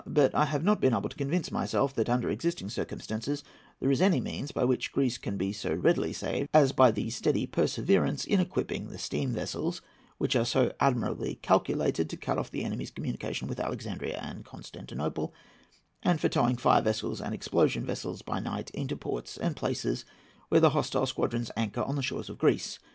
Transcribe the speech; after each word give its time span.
But 0.07 0.33
I 0.33 0.45
have 0.45 0.63
not 0.63 0.81
been 0.81 0.95
able 0.95 1.09
to 1.09 1.15
convince 1.15 1.51
myself 1.51 1.93
that, 1.93 2.09
under 2.09 2.27
existing 2.27 2.69
circumstances, 2.69 3.43
there 3.79 3.91
is 3.91 4.01
any 4.01 4.19
means 4.19 4.51
by 4.51 4.63
which 4.63 4.91
Greece 4.91 5.19
can 5.19 5.37
be 5.37 5.53
so 5.53 5.75
readily 5.75 6.11
saved 6.11 6.49
as 6.55 6.71
by 6.71 6.91
steady 7.09 7.45
perseverance 7.45 8.25
in 8.25 8.39
equipping 8.39 8.87
the 8.87 8.97
steam 8.97 9.31
vessels, 9.31 9.83
which 10.17 10.35
are 10.35 10.43
so 10.43 10.71
admirably 10.79 11.35
calculated 11.43 12.09
to 12.09 12.17
cut 12.17 12.39
off 12.39 12.49
the 12.49 12.63
enemies' 12.63 12.89
communication 12.89 13.47
with 13.47 13.59
Alexandria 13.59 14.17
and 14.19 14.43
Constantinople, 14.43 15.35
and 16.01 16.19
for 16.19 16.29
towing 16.29 16.57
fire 16.57 16.81
vessels 16.81 17.21
and 17.21 17.35
explosion 17.35 17.85
vessels 17.85 18.23
by 18.23 18.39
night 18.39 18.71
into 18.71 18.97
ports 18.97 19.37
and 19.37 19.55
places 19.55 20.03
where 20.49 20.59
the 20.59 20.71
hostile 20.71 21.05
squadrons 21.05 21.51
anchor 21.55 21.83
on 21.83 21.95
the 21.95 22.01
shores 22.01 22.27
of 22.27 22.39
Greece. 22.39 22.79